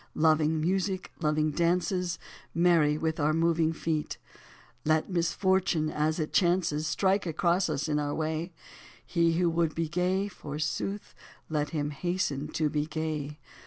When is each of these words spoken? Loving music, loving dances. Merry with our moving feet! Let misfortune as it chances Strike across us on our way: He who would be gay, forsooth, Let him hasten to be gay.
Loving 0.15 0.59
music, 0.59 1.11
loving 1.21 1.51
dances. 1.51 2.17
Merry 2.55 2.97
with 2.97 3.19
our 3.19 3.33
moving 3.33 3.71
feet! 3.71 4.17
Let 4.83 5.11
misfortune 5.11 5.91
as 5.91 6.19
it 6.19 6.33
chances 6.33 6.87
Strike 6.87 7.27
across 7.27 7.69
us 7.69 7.87
on 7.87 7.99
our 7.99 8.15
way: 8.15 8.51
He 9.05 9.33
who 9.33 9.47
would 9.51 9.75
be 9.75 9.87
gay, 9.87 10.27
forsooth, 10.27 11.13
Let 11.49 11.69
him 11.69 11.91
hasten 11.91 12.47
to 12.47 12.67
be 12.67 12.87
gay. 12.87 13.37